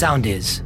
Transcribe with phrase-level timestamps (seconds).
[0.00, 0.64] sound is.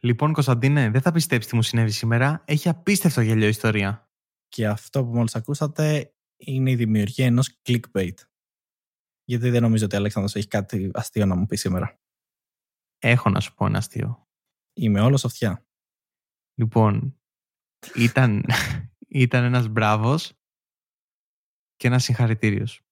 [0.00, 2.42] Λοιπόν, Κωνσταντίνε, δεν θα πιστέψεις τι μου συνέβη σήμερα.
[2.46, 4.10] Έχει απίστευτο γελίο ιστορία.
[4.48, 8.14] Και αυτό που μόλις ακούσατε είναι η δημιουργία ενός clickbait.
[9.24, 12.00] Γιατί δεν νομίζω ότι ο Αλέξανδρος έχει κάτι αστείο να μου πει σήμερα.
[12.98, 14.28] Έχω να σου πω ένα αστείο.
[14.72, 15.66] Είμαι όλος αυτιά.
[16.54, 17.20] Λοιπόν,
[17.94, 18.44] ήταν,
[19.24, 20.32] ήταν ένας μπράβος
[21.76, 22.87] και ένας συγχαρητήριος.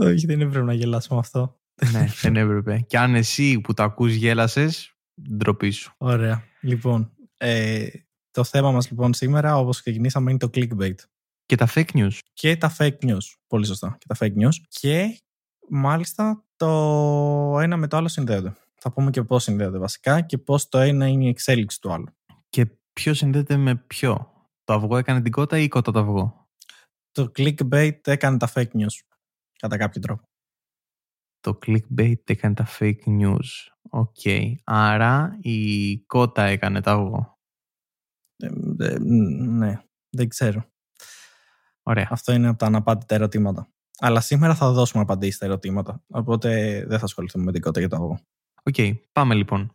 [0.00, 1.60] Όχι, δεν έπρεπε να γελάσουμε αυτό.
[1.92, 2.84] ναι, δεν έπρεπε.
[2.86, 4.94] Και αν εσύ που το ακούς γέλασες,
[5.36, 5.94] ντροπή σου.
[5.98, 6.42] Ωραία.
[6.60, 7.86] Λοιπόν, ε,
[8.30, 10.94] το θέμα μας λοιπόν σήμερα, όπως ξεκινήσαμε, είναι το clickbait.
[11.46, 12.18] Και τα fake news.
[12.32, 13.34] Και τα fake news.
[13.46, 13.96] Πολύ σωστά.
[13.98, 14.54] Και τα fake news.
[14.68, 15.20] Και
[15.68, 16.68] μάλιστα το
[17.60, 18.52] ένα με το άλλο συνδέονται.
[18.74, 22.06] Θα πούμε και πώς συνδέονται βασικά και πώς το ένα είναι η εξέλιξη του άλλου.
[22.48, 24.32] Και ποιο συνδέεται με ποιο.
[24.64, 26.48] Το αυγό έκανε την κότα ή η κότα το αυγό;
[27.12, 28.98] Το clickbait έκανε τα fake news.
[29.60, 30.22] Κατά κάποιο τρόπο.
[31.40, 33.38] Το clickbait έκανε τα fake news.
[33.90, 34.16] OK.
[34.64, 37.38] Άρα η κότα έκανε το αυγό.
[38.36, 38.46] Ε,
[38.86, 39.80] ε, ναι,
[40.10, 40.64] δεν ξέρω.
[41.82, 42.06] Ωραία.
[42.10, 43.68] Αυτό είναι από τα αναπάντητα ερωτήματα.
[43.98, 46.02] Αλλά σήμερα θα δώσουμε απαντήσεις στα ερωτήματα.
[46.06, 48.18] Οπότε δεν θα ασχοληθούμε με την κότα και το αυγό.
[48.62, 48.74] Οκ.
[49.12, 49.72] Πάμε λοιπόν.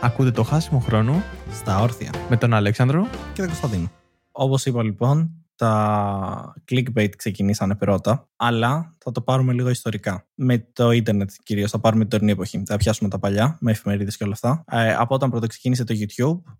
[0.00, 2.10] Ακούτε το χάσιμο χρόνο Στα όρθια.
[2.28, 3.02] με τον Αλέξανδρο.
[3.32, 3.90] Και τον Κωνσταντίνο.
[4.32, 10.28] Όπως είπα λοιπόν, τα clickbait ξεκινήσανε πρώτα, αλλά θα το πάρουμε λίγο ιστορικά.
[10.34, 12.62] Με το ίντερνετ κυρίως, θα πάρουμε την τωρινή εποχή.
[12.66, 14.64] Θα πιάσουμε τα παλιά, με εφημερίδες και όλα αυτά.
[14.70, 16.52] Ε, από όταν πρώτο ξεκίνησε το YouTube,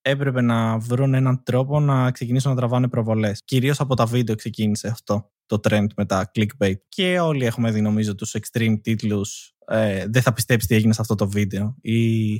[0.00, 3.42] έπρεπε να βρουν έναν τρόπο να ξεκινήσουν να τραβάνε προβολές.
[3.44, 6.76] Κυρίως από τα βίντεο ξεκίνησε αυτό το trend με τα clickbait.
[6.88, 9.54] Και όλοι έχουμε δει νομίζω τους extreme τίτλους.
[9.66, 11.76] Ε, δεν θα πιστέψεις τι έγινε σε αυτό το βίντεο.
[11.80, 12.32] Ή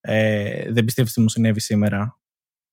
[0.00, 2.20] ε, δεν πιστεύεις τι μου συνέβη σήμερα.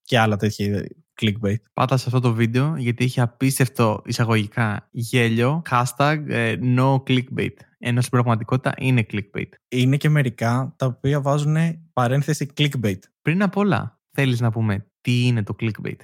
[0.01, 0.87] Και άλλα τέτοια
[1.21, 1.55] clickbait.
[1.73, 7.53] Πάτα σε αυτό το βίντεο γιατί είχε απίστευτο εισαγωγικά γέλιο hashtag ε, no clickbait.
[7.77, 9.49] Ενώ στην πραγματικότητα είναι clickbait.
[9.67, 11.55] Είναι και μερικά τα οποία βάζουν
[11.93, 12.99] παρένθεση clickbait.
[13.21, 15.99] Πριν απ' όλα θέλεις να πούμε τι είναι το clickbait.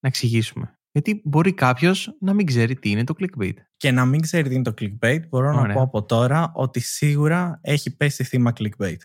[0.00, 0.76] Να εξηγήσουμε.
[0.92, 3.54] Γιατί μπορεί κάποιος να μην ξέρει τι είναι το clickbait.
[3.76, 5.74] Και να μην ξέρει τι είναι το clickbait, μπορώ να Ωραία.
[5.74, 8.96] πω από τώρα ότι σίγουρα έχει πέσει θύμα clickbait.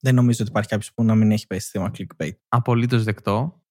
[0.00, 2.32] Δεν νομίζω ότι υπάρχει κάποιος που να μην έχει πέσει θύμα clickbait.
[2.48, 3.61] Απολύτως δεκτό.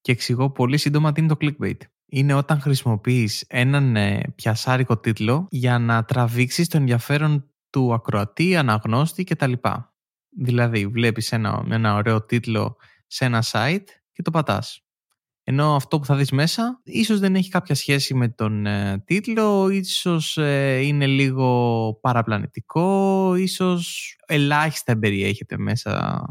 [0.00, 1.78] Και εξηγώ πολύ σύντομα τι είναι το clickbait.
[2.06, 9.24] Είναι όταν χρησιμοποιείς έναν ε, πιασάρικο τίτλο για να τραβήξεις το ενδιαφέρον του ακροατή, αναγνώστη
[9.24, 9.52] κτλ.
[10.30, 12.76] Δηλαδή βλέπεις ένα, ένα ωραίο τίτλο
[13.06, 14.82] σε ένα site και το πατάς.
[15.50, 19.68] Ενώ αυτό που θα δεις μέσα ίσως δεν έχει κάποια σχέση με τον ε, τίτλο,
[19.68, 26.24] ίσως ε, είναι λίγο παραπλανητικό, ίσως ελάχιστα περιέχεται μέσα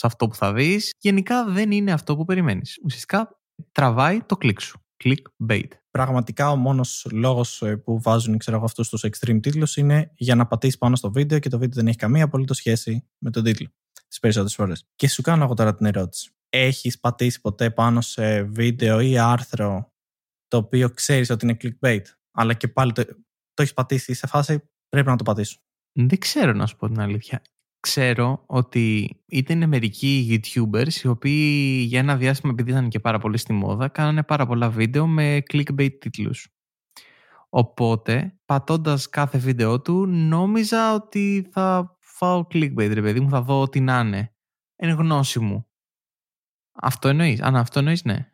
[0.00, 0.90] σε αυτό που θα δεις.
[0.98, 2.78] Γενικά δεν είναι αυτό που περιμένεις.
[2.84, 3.40] Ουσιαστικά
[3.72, 4.84] τραβάει το κλικ σου.
[5.04, 5.68] Clickbait.
[5.90, 10.46] Πραγματικά ο μόνος λόγος που βάζουν ξέρω εγώ, αυτούς τους extreme τίτλους είναι για να
[10.46, 13.68] πατήσεις πάνω στο βίντεο και το βίντεο δεν έχει καμία απολύτως σχέση με τον τίτλο.
[14.08, 14.84] Τις περισσότερες φορές.
[14.96, 16.30] Και σου κάνω εγώ τώρα την ερώτηση.
[16.48, 19.92] Έχεις πατήσει ποτέ πάνω σε βίντεο ή άρθρο
[20.46, 23.04] το οποίο ξέρεις ότι είναι clickbait, αλλά και πάλι το,
[23.54, 25.58] το έχεις πατήσει σε φάση πρέπει να το πατήσω;
[25.92, 27.42] Δεν ξέρω να σου πω την αλήθεια.
[27.80, 33.36] Ξέρω ότι ήταν μερικοί YouTubers οι οποίοι για ένα διάστημα επειδή ήταν και πάρα πολύ
[33.36, 36.48] στη μόδα κάνανε πάρα πολλά βίντεο με clickbait τίτλους.
[37.48, 43.60] Οπότε πατώντας κάθε βίντεο του νόμιζα ότι θα φάω clickbait ρε παιδί μου, θα δω
[43.60, 44.34] ό,τι να είναι.
[44.76, 45.66] Εν γνώση μου.
[46.72, 48.32] Αυτό εννοείς; Αν αυτό εννοείς ναι.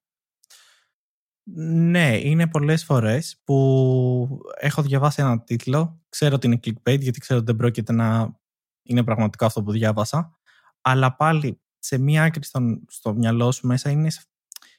[1.68, 7.38] Ναι, είναι πολλές φορές που έχω διαβάσει ένα τίτλο, ξέρω ότι είναι clickbait γιατί ξέρω
[7.38, 8.38] ότι δεν πρόκειται να
[8.86, 10.38] είναι πραγματικό αυτό που διάβασα,
[10.80, 14.10] αλλά πάλι σε μία άκρη στον, στο μυαλό σου μέσα είναι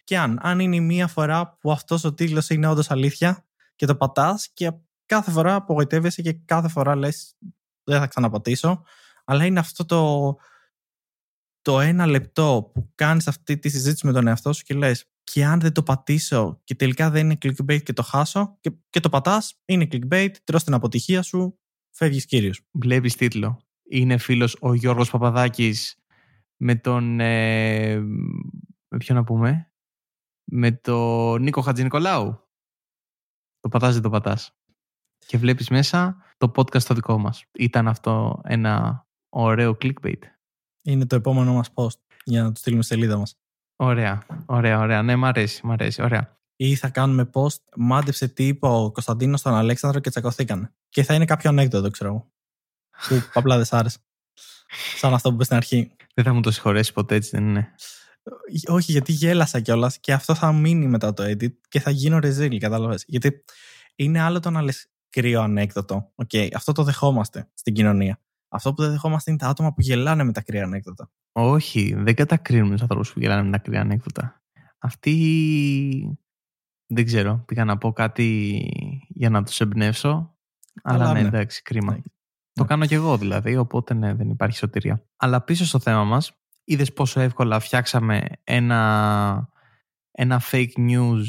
[0.04, 3.46] και αν, αν είναι η μία φορά που αυτός ο τίτλος είναι όντως αλήθεια
[3.76, 4.72] και το πατάς και
[5.06, 7.36] κάθε φορά απογοητεύεσαι και κάθε φορά λες
[7.84, 8.84] δεν θα ξαναπατήσω,
[9.26, 10.36] αλλά είναι αυτό το,
[11.62, 15.46] το ένα λεπτό που κάνεις αυτή τη συζήτηση με τον εαυτό σου και λες και
[15.46, 19.10] αν δεν το πατήσω και τελικά δεν είναι clickbait και το χάσω και, και το
[19.10, 21.60] πατάς, είναι clickbait, τρως την αποτυχία σου,
[21.92, 22.62] φεύγεις κύριος.
[22.72, 23.67] Βλέπεις τίτλο.
[23.90, 26.02] Είναι φίλος ο Γιώργος Παπαδάκης
[26.58, 27.20] με τον...
[27.20, 28.00] Ε,
[28.88, 29.72] με ποιον να πούμε;
[30.52, 32.50] Με τον Νίκο Χατζηνικολάου.
[33.60, 34.58] Το πατάς δεν το πατάς.
[35.26, 37.46] Και βλέπεις μέσα το podcast το δικό μας.
[37.52, 40.22] Ήταν αυτό ένα ωραίο clickbait.
[40.82, 43.40] Είναι το επόμενο μας post για να το στείλουμε στη σελίδα μας.
[43.76, 45.02] Ωραία, ωραία, ωραία.
[45.02, 46.02] Ναι, μ' αρέσει, μ' αρέσει.
[46.02, 46.40] Ωραία.
[46.56, 50.74] Ή θα κάνουμε post, μάντεψε τι είπε ο Κωνσταντίνος στον Αλέξανδρο και τσακωθήκανε.
[50.90, 52.32] Και θα είναι κάποιο ανέκδοτο, ξέρω εγώ.
[53.08, 53.98] Που απλά δεν σ' άρεσε.
[54.96, 55.92] Σαν αυτό που είπες στην αρχή.
[56.14, 57.74] Δεν θα μου το συγχωρέσει ποτέ, έτσι δεν είναι.
[58.68, 62.60] Όχι, γιατί γέλασα κιόλας και αυτό θα μείνει μετά το edit και θα γίνω ρεζίλ,
[62.60, 63.04] κατάλαβες.
[63.08, 63.44] Γιατί
[63.96, 66.12] είναι άλλο το να λες κρύο ανέκδοτο.
[66.16, 68.22] OK, okay, αυτό το δεχόμαστε στην κοινωνία.
[68.50, 71.12] Αυτό που δεν δεχόμαστε είναι τα άτομα που γελάνε με τα κρύα ανέκδοτα.
[71.32, 74.42] Όχι, δεν κατακρίνουμε τους ανθρώπους που γελάνε με τα κρύα ανέκδοτα.
[74.78, 76.20] Αυτοί.
[76.88, 77.44] Δεν ξέρω.
[77.46, 78.60] Πήγα να πω κάτι
[79.08, 80.38] για να τους εμπνεύσω.
[80.84, 82.02] Αλλά, ναι, ναι, εντάξει, κρίμα.
[82.58, 82.64] Ναι.
[82.64, 85.04] Το κάνω κι εγώ δηλαδή, οπότε ναι, δεν υπάρχει σωτηρία.
[85.16, 86.32] Αλλά πίσω στο θέμα μας,
[86.64, 89.50] είδες πόσο εύκολα φτιάξαμε ένα,
[90.12, 91.24] ένα fake news.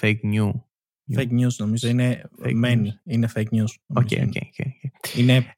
[0.00, 0.52] Fake news.
[1.14, 3.00] Fake news νομίζω είναι μένει.
[3.04, 3.64] Είναι fake news.
[3.94, 4.88] Okay, okay, okay.
[5.16, 5.56] Είναι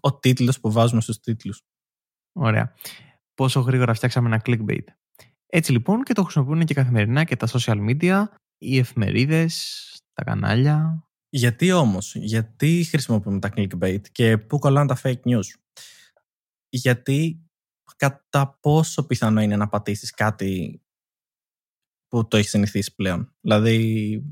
[0.00, 1.62] ο τίτλος που βάζουμε στους τίτλους.
[2.32, 2.74] Ωραία.
[3.34, 4.84] Πόσο γρήγορα φτιάξαμε ένα clickbait.
[5.46, 8.24] Έτσι λοιπόν και το χρησιμοποιούν και καθημερινά και τα social media,
[8.58, 9.80] οι εφημερίδες,
[10.12, 11.08] τα κανάλια.
[11.36, 15.44] Γιατί όμως, γιατί χρησιμοποιούμε τα clickbait και πού κολλάνε τα fake news;
[16.68, 17.48] Γιατί
[17.96, 20.82] κατά πόσο πιθανό είναι να πατήσεις κάτι
[22.08, 24.22] που το έχεις συνηθίσει πλέον; Δηλαδή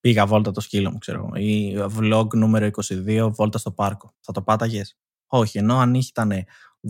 [0.00, 4.14] πήγα βόλτα το σκύλο μου, ξέρω ή vlog νούμερο 22, βόλτα στο πάρκο.
[4.20, 6.32] Θα το πάταγες; Όχι, ενώ αν ήταν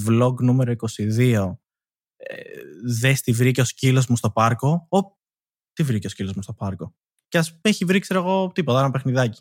[0.07, 1.59] vlog νούμερο 22,
[2.17, 2.43] ε,
[2.85, 4.99] δες τι βρήκε ο σκύλος μου στο πάρκο, ο,
[5.73, 6.95] τι βρήκε ο σκύλος μου στο πάρκο.
[7.35, 9.41] Και ας έχει βρει, ξέρω εγώ, τίποτα, ένα παιχνιδάκι.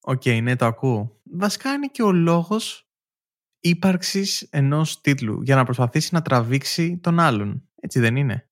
[0.00, 1.20] OK, okay, ναι, το ακούω.
[1.24, 2.88] Βασικά είναι και ο λόγος
[3.60, 7.68] ύπαρξης ενός τίτλου για να προσπαθήσει να τραβήξει τον άλλον.
[7.80, 8.48] Έτσι δεν είναι;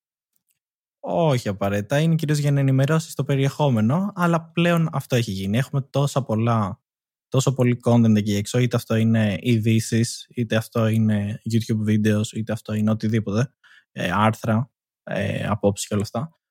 [1.00, 5.58] Όχι απαραίτητα, είναι κυρίως για να ενημερώσει το περιεχόμενο, αλλά πλέον αυτό έχει γίνει.
[5.58, 6.80] Έχουμε τόσα πολλά,
[7.28, 12.52] τόσο πολύ content εκεί έξω, είτε αυτό είναι ειδήσεις, είτε αυτό είναι YouTube videos, είτε
[12.52, 13.54] αυτό είναι οτιδήποτε,
[13.92, 14.70] ε, άρθρα,
[15.02, 16.41] ε, απόψεις και όλα αυτά, που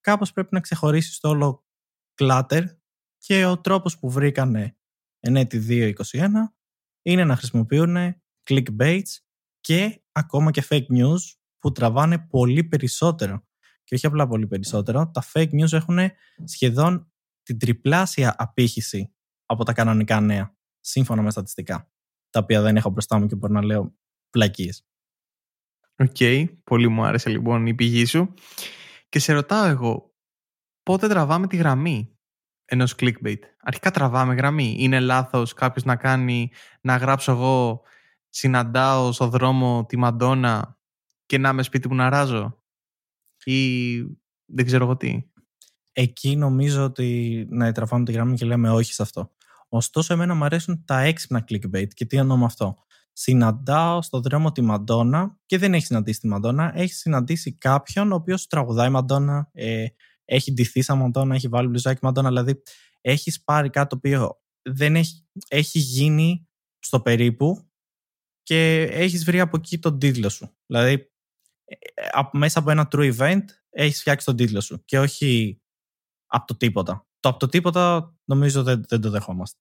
[0.00, 1.66] κάπως πρέπει να ξεχωρίσει το όλο
[2.22, 2.64] clutter
[3.18, 4.76] και ο τρόπος που βρήκανε
[5.20, 6.28] εν έτη 2021
[7.02, 7.96] είναι να χρησιμοποιούν
[8.50, 9.16] clickbaits
[9.60, 11.20] και ακόμα και fake news
[11.58, 13.46] που τραβάνε πολύ περισσότερο
[13.88, 15.98] και όχι απλά πολύ περισσότερο, τα fake news έχουν
[16.44, 17.12] σχεδόν
[17.42, 19.14] την τριπλάσια απήχηση
[19.46, 21.90] από τα κανονικά νέα, σύμφωνα με στατιστικά,
[22.30, 23.94] τα οποία δεν έχω μπροστά μου και μπορώ να λέω
[24.30, 24.86] μαλακίες.
[25.96, 28.34] OK, okay, πολύ μου άρεσε λοιπόν η πηγή σου.
[29.08, 30.14] Και σε ρωτάω εγώ,
[30.82, 32.18] πότε τραβάμε τη γραμμή
[32.64, 34.76] ενός clickbait; Αρχικά τραβάμε γραμμή.
[34.78, 36.50] Είναι λάθος κάποιος να κάνει,
[36.80, 37.82] να γράψω εγώ
[38.28, 40.78] συναντάω στο δρόμο τη Μαντόνα
[41.26, 42.62] και να είμαι σπίτι μου να αράζω;
[43.44, 43.98] Ή
[44.44, 45.22] δεν ξέρω εγώ τι.
[45.92, 49.32] Εκεί νομίζω ότι να τραβάμε τη γραμμή και λέμε όχι σε αυτό.
[49.68, 51.88] Ωστόσο, εμένα μου αρέσουν τα έξυπνα clickbait.
[51.94, 52.76] Και τι εννοώ με αυτό;
[53.20, 56.72] Συναντάω στο δρόμο τη Μαντόνα και δεν έχει συναντήσει τη Μαντόνα.
[56.74, 59.86] Έχει συναντήσει κάποιον ο οποίος τραγουδάει Μαντόνα, ε,
[60.24, 62.28] έχει ντυθεί σαν Μαντόνα, έχει βάλει μπλουζάκι Μαντόνα.
[62.28, 62.62] Δηλαδή,
[63.00, 66.48] έχεις πάρει κάτι το οποίο δεν έχει, έχει γίνει
[66.78, 67.70] στο περίπου
[68.42, 70.56] και έχεις βρει από εκεί τον τίτλο σου.
[70.66, 71.12] Δηλαδή,
[72.32, 75.60] μέσα από ένα true event έχεις φτιάξει τον τίτλο σου και όχι
[76.26, 77.06] από το τίποτα.
[77.20, 79.58] Το από το τίποτα νομίζω δεν, δεν το δεχόμαστε.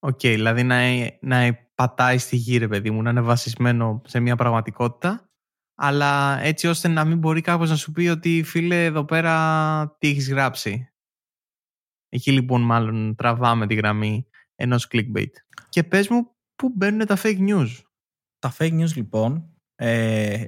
[0.00, 0.76] OK, okay, δηλαδή να,
[1.20, 5.30] να πατάει στη γη, ρε παιδί μου, να είναι βασισμένο σε μια πραγματικότητα,
[5.74, 10.08] αλλά έτσι ώστε να μην μπορεί κάποιος να σου πει ότι φίλε εδώ πέρα τι
[10.08, 10.88] έχεις γράψει.
[12.08, 15.32] Εκεί λοιπόν μάλλον τραβάμε τη γραμμή ενός clickbait.
[15.68, 17.68] Και πες μου πού μπαίνουν τα fake news;
[18.38, 20.44] Τα fake news λοιπόν ε,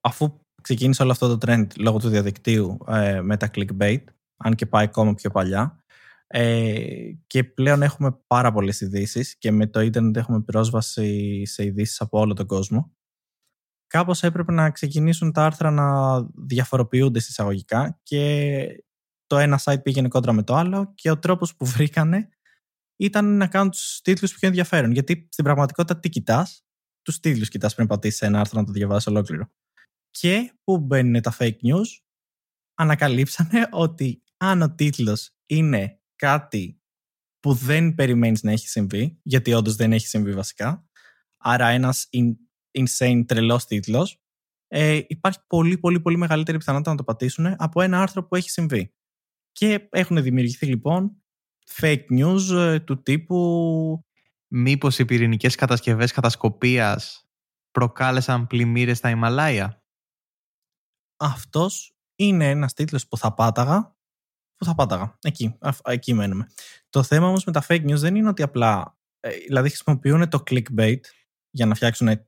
[0.00, 4.04] αφού ξεκίνησε όλο αυτό το trend λόγω του διαδικτύου ε, με τα clickbait,
[4.36, 5.81] αν και πάει ακόμα πιο παλιά,
[6.34, 12.00] ε, και πλέον έχουμε πάρα πολλές ειδήσεις και με το ίντερνετ έχουμε πρόσβαση σε ειδήσεις
[12.00, 12.92] από όλο τον κόσμο.
[13.86, 18.84] Κάπως έπρεπε να ξεκινήσουν τα άρθρα να διαφοροποιούνται συσσαγωγικά και
[19.26, 22.28] το ένα site πήγαινε κόντρα με το άλλο και ο τρόπος που βρήκανε
[22.96, 24.90] ήταν να κάνουν τους τίτλους πιο ενδιαφέρον.
[24.92, 26.64] Γιατί στην πραγματικότητα τι κοιτάς,
[27.02, 29.50] τους τίτλους κοιτάς πριν πατήσεις ένα άρθρο να το διαβάσεις ολόκληρο.
[30.10, 32.00] Και που μπαίνουν τα fake news,
[32.74, 36.80] ανακαλύψανε ότι αν ο τίτλος είναι κάτι
[37.40, 40.86] που δεν περιμένεις να έχει συμβεί, γιατί όντως δεν έχει συμβεί βασικά,
[41.36, 42.08] άρα ένας
[42.78, 44.22] insane τρελός τίτλος,
[44.68, 48.50] ε, υπάρχει πολύ πολύ πολύ μεγαλύτερη πιθανότητα να το πατήσουν από ένα άρθρο που έχει
[48.50, 48.94] συμβεί.
[49.52, 51.22] Και έχουν δημιουργηθεί λοιπόν
[51.80, 54.06] fake news ε, του τύπου...
[54.54, 57.28] Μήπως οι πυρηνικές κατασκευές κατασκοπίας
[57.70, 59.82] προκάλεσαν πλημμύρες στα Ιμαλάια;
[61.16, 63.96] Αυτός είναι ένας τίτλος που θα πάταγα
[64.56, 66.48] που θα πάταγα; Εκεί, εκεί μένουμε.
[66.90, 70.42] Το θέμα όμως με τα fake news δεν είναι ότι απλά ε, δηλαδή χρησιμοποιούν το
[70.46, 71.00] clickbait
[71.50, 72.26] για να φτιάξουν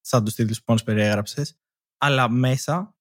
[0.00, 1.58] σαν τους τίτλους που μόλις περιέγραψες
[1.98, 2.96] αλλά μέσα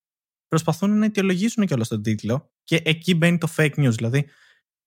[0.48, 4.30] προσπαθούν να αιτιολογήσουν και όλο τον τίτλο και εκεί μπαίνει το fake news δηλαδή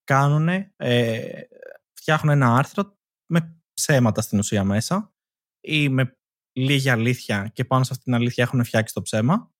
[0.03, 1.31] κάνουν, ε,
[1.93, 5.13] φτιάχνουν ένα άρθρο με ψέματα στην ουσία μέσα
[5.59, 6.17] ή με
[6.51, 9.51] λίγη αλήθεια και πάνω σε αυτήν την αλήθεια έχουν φτιάξει το ψέμα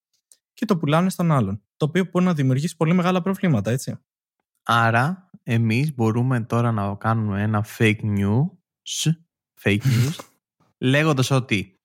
[0.52, 1.62] και το πουλάνε στον άλλον.
[1.82, 3.98] Το οποίο μπορεί να δημιουργήσει πολύ μεγάλα προβλήματα, έτσι.
[4.62, 9.12] Άρα, εμείς μπορούμε τώρα να κάνουμε ένα fake news,
[9.62, 10.16] fake news
[10.90, 11.80] λέγοντας ότι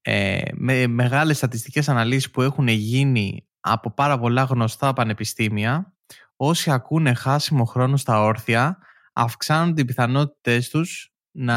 [0.00, 5.96] ε, με μεγάλες στατιστικές αναλύσεις που έχουν γίνει από πάρα πολλά γνωστά πανεπιστήμια,
[6.36, 8.78] όσοι ακούνε χάσιμο χρόνο στα όρθια,
[9.12, 11.54] αυξάνουν οι πιθανότητες τους να...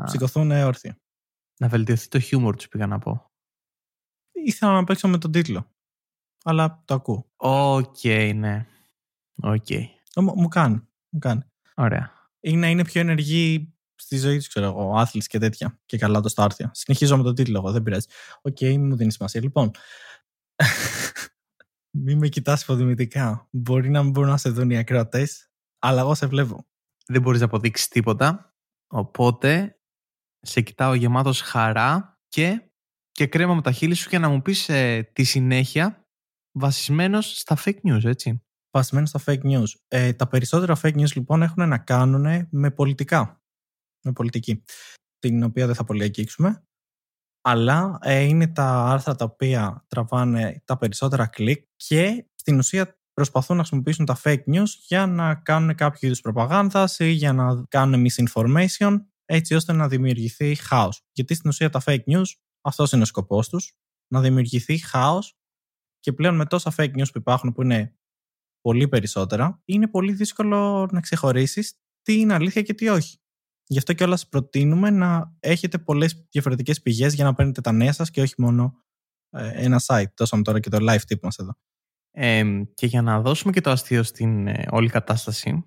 [0.00, 0.98] Να σηκωθούν όρθια.
[1.58, 3.30] Να βελτιωθεί το χιούμορ τους, πήγα να πω.
[4.32, 5.72] Ήθελα να παίξω με τον τίτλο.
[6.44, 7.30] Αλλά το ακούω.
[7.36, 8.04] Οκ,
[8.34, 8.66] ναι.
[9.42, 9.66] Οκ.
[10.16, 10.88] Μου κάνει.
[11.08, 11.42] Μου κάνει.
[11.74, 12.12] Ωραία.
[12.40, 15.78] Ή να είναι πιο ενεργοί στη ζωή του, ξέρω εγώ, άθληση και τέτοια.
[15.86, 16.70] Και καλά το στα όρθια.
[16.74, 18.06] Συνεχίζω με τον τίτλο, εγώ, δεν πειράζει.
[18.42, 19.40] OK, okay, μου δίνεις σημασία.
[19.40, 19.70] Λοιπόν.
[22.00, 23.48] Μην με κοιτάς υποδημητικά.
[23.50, 26.66] Μπορεί να μην μπορούν να σε δουν οι ακροατές, αλλά εγώ σε βλέπω.
[27.06, 28.54] Δεν μπορείς να αποδείξεις τίποτα.
[28.86, 29.78] Οπότε
[30.40, 32.70] σε κοιτάω γεμάτος χαρά και,
[33.12, 36.07] και κρέμα με τα χείλη σου και να μου πεις ε, τη συνέχεια
[36.58, 38.42] βασισμένος στα fake news, έτσι.
[38.70, 39.66] Βασισμένος στα fake news.
[39.88, 43.42] Ε, τα περισσότερα fake news λοιπόν έχουν να κάνουν με πολιτικά
[44.04, 44.64] με πολιτική,
[45.18, 46.62] την οποία δεν θα πολύ αγγίξουμε.
[47.40, 53.56] Αλλά ε, είναι τα άρθρα τα οποία τραβάνε τα περισσότερα κλικ και στην ουσία προσπαθούν
[53.56, 58.06] να χρησιμοποιήσουν τα fake news για να κάνουν κάποιο είδους προπαγάνδα ή για να κάνουν
[58.10, 61.02] misinformation έτσι ώστε να δημιουργηθεί χάος.
[61.12, 62.26] Γιατί στην ουσία τα fake news
[62.60, 63.76] αυτός είναι ο σκοπός τους,
[64.12, 65.37] να δημιουργηθεί χάος
[66.08, 67.94] και πλέον με τόσα fake news που υπάρχουν που είναι
[68.60, 73.18] πολύ περισσότερα, είναι πολύ δύσκολο να ξεχωρίσεις τι είναι αλήθεια και τι όχι.
[73.66, 78.10] Γι' αυτό κιόλας προτείνουμε να έχετε πολλές διαφορετικές πηγές για να παίρνετε τα νέα σας
[78.10, 78.74] και όχι μόνο
[79.30, 80.12] ε, ένα site.
[80.16, 81.56] Δώσαμε τώρα και το live tip μας εδώ.
[82.10, 85.64] Ε, και για να δώσουμε και το αστείο στην ε, όλη κατάσταση,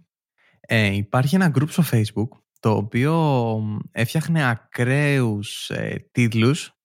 [0.60, 2.30] ε, υπάρχει ένα group στο facebook
[2.60, 6.81] το οποίο έφτιαχνε ακραίους ε, τίτλους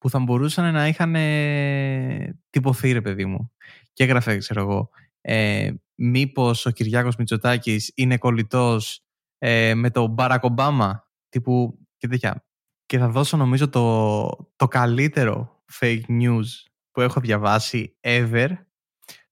[0.00, 3.52] που θα μπορούσαν να είχαν ε, τυπωθεί ρε παιδί μου.
[3.92, 4.90] Και έγραφε, ξέρω εγώ,
[5.20, 9.04] ε, μήπως ο Κυριάκος Μητσοτάκης είναι κολλητός
[9.38, 10.90] ε, με το Barack Obama
[11.28, 12.44] τύπου και τέτοια.
[12.86, 14.26] Και θα δώσω νομίζω το,
[14.56, 16.46] το καλύτερο fake news
[16.90, 18.48] που έχω διαβάσει ever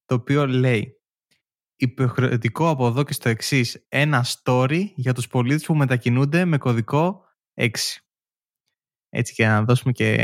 [0.05, 1.01] το οποίο λέει
[1.77, 7.25] υποχρεωτικό από εδώ και στο εξής ένα story για τους πολίτες που μετακινούνται με κωδικό
[7.55, 7.69] 6.
[9.09, 10.15] Έτσι και να δώσουμε και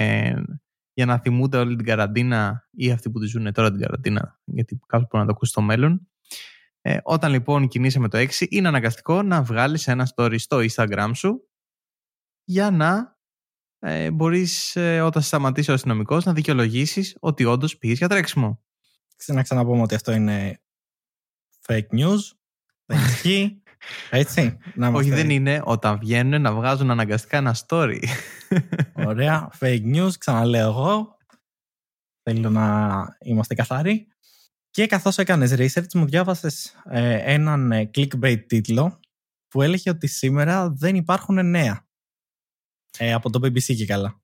[0.93, 4.81] για να θυμούνται όλη την καραντίνα ή αυτοί που τη ζουν τώρα την καραντίνα γιατί
[4.87, 6.09] κάποιος μπορεί να το ακούσει στο μέλλον
[6.87, 11.11] ε, όταν λοιπόν κινείσαι με το 6, είναι αναγκαστικό να βγάλεις ένα story στο Instagram
[11.15, 11.49] σου
[12.45, 13.19] για να
[13.79, 18.65] ε, μπορείς ε, όταν σταματήσει ο αστυνομικός να δικαιολογήσεις ότι όντως πήγες για τρέξιμο.
[19.27, 20.63] Να ξαναπούμε ότι αυτό είναι
[21.67, 22.21] fake news,
[22.85, 23.63] δεν ισχύει.
[24.11, 24.59] Έτσι.
[24.75, 27.99] Να Όχι, δεν είναι όταν βγαίνουν να βγάζουν αναγκαστικά ένα story.
[29.09, 29.51] Ωραία.
[29.61, 31.17] Fake news, ξαναλέω εγώ.
[32.23, 34.09] Θέλω να είμαστε καθαροί.
[34.71, 39.01] Και καθώς έκανες research μου διάβασες ε, έναν ε, clickbait τίτλο
[39.49, 41.87] που έλεγε ότι σήμερα δεν υπάρχουν νέα.
[42.99, 44.23] Ε, από το BBC και καλά.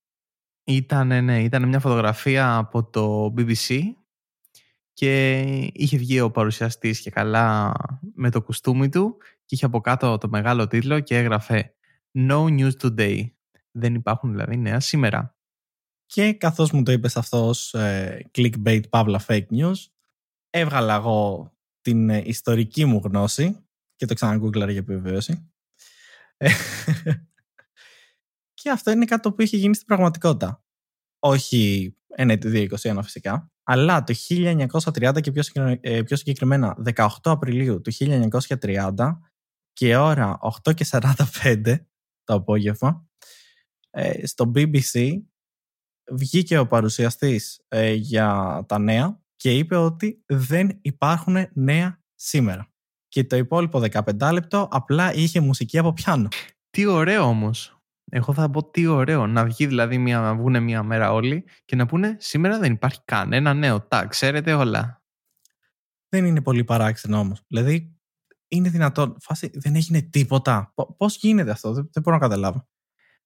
[0.64, 3.80] Ήταν, ναι, ήταν μια φωτογραφία από το BBC
[4.92, 5.40] και
[5.72, 7.72] είχε βγει ο παρουσιαστής και καλά
[8.14, 9.16] με το κουστούμι του
[9.50, 11.74] και είχε από κάτω το μεγάλο τίτλο και έγραφε
[12.14, 13.30] No news today.
[13.70, 15.36] Δεν υπάρχουν δηλαδή νέα σήμερα.
[16.06, 19.74] Και καθώς μου το είπες αυτό ως ε, clickbait παύλα fake news
[20.50, 23.64] έβγαλα εγώ την ε, ιστορική μου γνώση
[23.96, 25.52] και το ξαναγκούγκλαρα για επιβεβαίωση.
[28.54, 30.64] και αυτό είναι κάτι που είχε γίνει στην πραγματικότητα.
[31.18, 35.32] Όχι ένα του 2021 φυσικά, αλλά το 1930 και
[35.80, 39.18] ε, πιο συγκεκριμένα 18 Απριλίου του 1930
[39.80, 41.76] και ώρα 8 και 45
[42.24, 43.08] το απόγευμα
[43.90, 45.16] ε, στο BBC
[46.10, 47.60] βγήκε ο παρουσιαστής
[47.94, 52.72] για τα νέα και είπε ότι δεν υπάρχουν νέα σήμερα.
[53.08, 56.28] Και το υπόλοιπο 15 λεπτό απλά είχε μουσική από πιάνο.
[56.70, 57.80] Τι ωραίο όμως.
[58.10, 59.26] Εγώ θα πω τι ωραίο.
[59.26, 63.00] Να βγει δηλαδή μια, να βγουν μια μέρα όλοι και να πούνε σήμερα δεν υπάρχει
[63.04, 63.80] κανένα νέο.
[63.80, 65.02] Τα ξέρετε όλα.
[66.08, 67.42] Δεν είναι πολύ παράξενο όμως.
[67.46, 67.99] Δηλαδή
[68.50, 69.16] είναι δυνατόν.
[69.20, 70.74] Φάση δεν έγινε τίποτα.
[70.96, 72.68] Πώς γίνεται αυτό, δεν, δεν μπορώ να καταλάβω.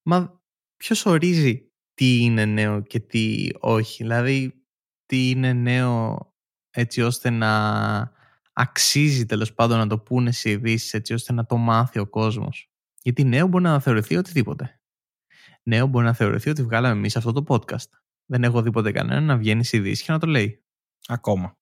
[0.03, 0.41] Μα
[0.77, 4.65] ποιος ορίζει τι είναι νέο και τι όχι; Δηλαδή
[5.07, 6.19] τι είναι νέο
[6.71, 8.13] έτσι ώστε να
[8.53, 12.71] αξίζει τέλος πάντων να το πούνε σε ειδήσεις έτσι ώστε να το μάθει ο κόσμος;
[13.03, 14.81] Γιατί νέο μπορεί να θεωρηθεί οτιδήποτε.
[15.63, 17.89] Νέο μπορεί να θεωρηθεί ότι βγάλαμε εμείς αυτό το podcast.
[18.27, 20.65] Δεν έχω δει ποτέ κανένα να βγαίνει σε ειδήσεις και να το λέει.
[21.07, 21.59] Ακόμα.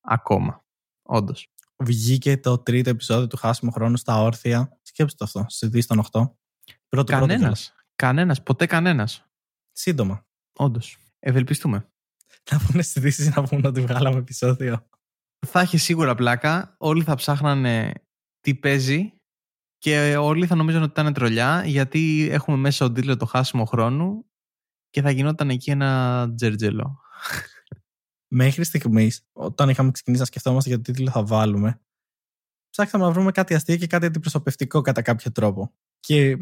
[0.00, 0.64] Ακόμα.
[1.02, 1.48] Όντως.
[1.82, 4.78] Βγήκε το τρίτο επεισόδιο του Χάσιμου Χρόνου στα όρθια.
[4.82, 5.44] Σκέψτε το αυτό.
[5.48, 6.30] Στι των 8.
[6.88, 7.74] Πρώτο, κανένας.
[7.96, 8.42] Κανένας.
[8.42, 9.24] Ποτέ κανένας.
[9.72, 10.26] Σύντομα.
[10.52, 10.98] Όντως.
[11.18, 11.90] Ευελπιστούμε
[12.50, 14.88] να πούνε στι ειδήσει να πούνε ότι βγάλαμε επεισόδιο.
[15.46, 16.74] Θα έχει σίγουρα πλάκα.
[16.78, 17.92] Όλοι θα ψάχνανε
[18.40, 19.12] τι παίζει
[19.78, 24.24] και όλοι θα νομίζουν ότι ήταν τρολιά γιατί έχουμε μέσα στον τίτλο το χάσιμο χρόνου
[24.90, 27.00] και θα γινόταν εκεί ένα τζερτζελό.
[28.32, 31.80] Μέχρι στιγμής, όταν είχαμε ξεκινήσει να σκεφτόμαστε για το τίτλο θα βάλουμε,
[32.70, 35.72] ψάξαμε να βρούμε κάτι αστείο και κάτι αντιπροσωπευτικό κατά κάποιο τρόπο.
[36.00, 36.36] Και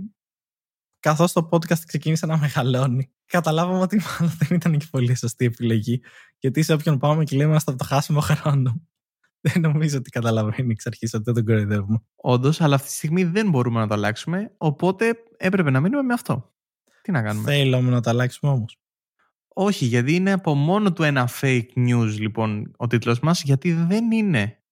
[1.00, 6.02] καθώς το podcast ξεκίνησε να μεγαλώνει, καταλάβαμε ότι μάλλον δεν ήταν και πολύ σωστή επιλογή.
[6.38, 8.82] Γιατί σε όποιον πάμε και λέμε από το χάσιμο χρόνο.
[9.40, 12.02] Δεν νομίζω ότι καταλαβαίνει εξ αρχής ότι δεν τον κοροϊδεύουμε.
[12.16, 14.54] Όντως, αλλά αυτή τη στιγμή δεν μπορούμε να το αλλάξουμε.
[14.56, 16.52] Οπότε έπρεπε να μείνουμε με αυτό.
[17.02, 18.78] Τι να κάνουμε; Θέλουμε να το αλλάξουμε όμως.
[19.60, 24.10] Όχι, γιατί είναι από μόνο του ένα fake news λοιπόν ο τίτλος μας, γιατί δεν
[24.10, 24.62] είναι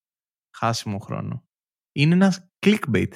[0.57, 1.45] χάσιμο χρόνο.
[1.93, 3.09] Είναι ένας clickbait.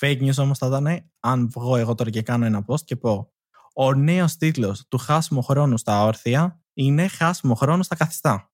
[0.00, 3.32] Fake news όμως θα ήταν αν βγω εγώ τώρα και κάνω ένα post και πω
[3.74, 8.52] ο νέος τίτλος του χάσιμο χρόνου στα όρθια είναι χάσιμο χρόνο στα καθιστά.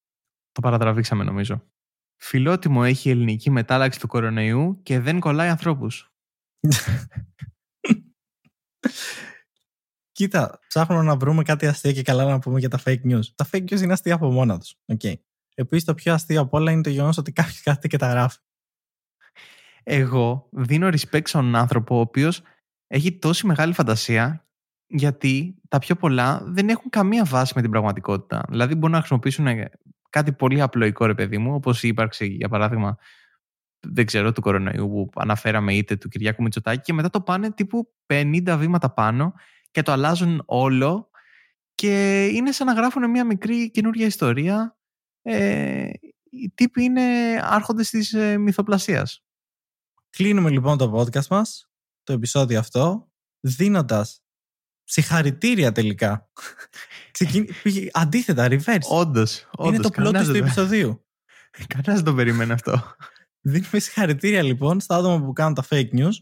[0.53, 1.63] Το παρατραβήξαμε νομίζω.
[2.17, 6.13] Φιλότιμο έχει η ελληνική μετάλλαξη του κορονοϊού και δεν κολλάει ανθρώπους.
[10.17, 13.25] Κοίτα, ψάχνουμε να βρούμε κάτι αστείο και καλά να πούμε για τα fake news.
[13.35, 14.75] Τα fake news είναι αστεία από μόνα τους.
[14.87, 15.15] Okay.
[15.55, 18.39] Επίσης, το πιο αστείο από όλα είναι το γεγονός ότι κάποιο κάθεται και τα γράφει.
[19.83, 22.43] Εγώ δίνω respect στον άνθρωπο ο οποίος
[22.87, 24.47] έχει τόση μεγάλη φαντασία
[24.87, 28.45] γιατί τα πιο πολλά δεν έχουν καμία βάση με την πραγματικότητα.
[28.49, 29.47] Δηλαδή, μπορούν να χρησιμοποιήσουν
[30.11, 32.97] κάτι πολύ απλοϊκό, ρε παιδί μου, όπως η ύπαρξη, για παράδειγμα,
[33.81, 37.95] δεν ξέρω, του κορονοϊού που αναφέραμε είτε του Κυριάκου Μητσοτάκη και μετά το πάνε τύπου
[38.07, 39.35] 50 βήματα πάνω
[39.77, 41.11] και το αλλάζουν όλο
[41.75, 44.79] και είναι σαν να γράφουν μια μικρή καινούργια ιστορία.
[45.23, 45.89] Ε,
[46.31, 47.03] οι τύποι είναι
[47.43, 49.25] άρχοντες της ε, μυθοπλασίας.
[50.11, 51.71] Κλείνουμε λοιπόν το podcast μας,
[52.03, 54.23] το επεισόδιο αυτό, δίνοντας
[54.85, 56.31] συγχαρητήρια τελικά.
[57.63, 58.89] Πήγε αντίθετα, reverse.
[58.89, 61.07] Όντως, Είναι το πλότο του επεισοδίου.
[61.75, 62.83] Κανένας δεν το περίμενε αυτό.
[63.41, 66.15] Δίνουμε συγχαρητήρια λοιπόν στα άτομα που κάνουν τα fake news,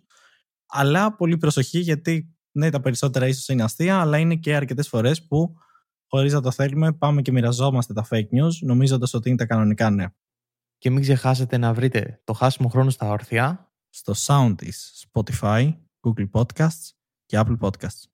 [0.66, 5.26] αλλά πολύ προσοχή γιατί ναι, τα περισσότερα ίσως είναι αστεία, αλλά είναι και αρκετές φορές
[5.26, 5.54] που
[6.06, 9.90] χωρίς να το θέλουμε πάμε και μοιραζόμαστε τα fake news, νομίζοντας ότι είναι τα κανονικά
[9.90, 10.14] νέα.
[10.78, 16.30] Και μην ξεχάσετε να βρείτε το χάσιμο χρόνο στα όρθια στο Sound της Spotify, Google
[16.32, 16.90] Podcasts
[17.26, 18.04] και Apple Podcasts.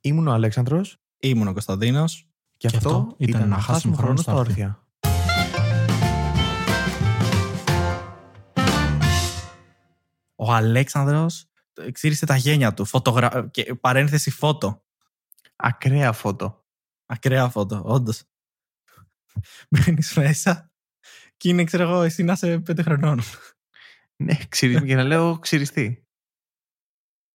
[0.00, 0.96] Ήμουν ο Αλέξανδρος.
[1.18, 2.28] Ήμουν ο Κωνσταντίνος.
[2.56, 4.84] Και, και αυτό ήταν ένα χάσιμο χρόνο στα όρθια.
[10.34, 11.49] Ο Αλέξανδρος
[11.92, 12.84] ξύρισε τα γένια του.
[12.84, 13.48] Φωτογρα...
[13.50, 14.84] Και παρένθεση φώτο.
[15.56, 16.64] Ακραία φώτο.
[17.06, 18.24] Ακραία φώτο, όντως.
[19.70, 20.72] Μπαίνεις μέσα
[21.36, 23.20] και είναι, ξέρω εγώ, εσύ να είσαι πέντε χρονών.
[24.16, 26.08] Ναι, για να λέω ξυριστή.